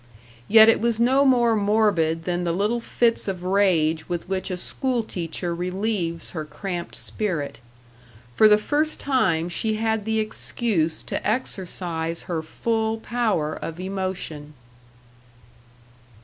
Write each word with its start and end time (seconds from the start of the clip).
Yet 0.47 0.67
it 0.67 0.81
was 0.81 0.99
no 0.99 1.23
more 1.25 1.55
morbid 1.55 2.23
than 2.23 2.43
the 2.43 2.51
little 2.53 2.79
fits 2.79 3.27
of 3.27 3.43
rage 3.43 4.09
with 4.09 4.27
which 4.27 4.49
a 4.49 4.57
school 4.57 5.03
teacher 5.03 5.53
relieves 5.53 6.31
her 6.31 6.43
cramped 6.43 6.95
spirit. 6.95 7.59
For 8.35 8.47
the 8.47 8.57
first 8.57 8.99
time 8.99 9.47
she 9.47 9.75
had 9.75 10.05
the 10.05 10.19
excuse 10.19 11.03
to 11.03 11.23
exercise 11.29 12.23
her 12.23 12.41
full 12.41 12.97
power 12.97 13.53
of 13.55 13.79
emotion. 13.79 14.55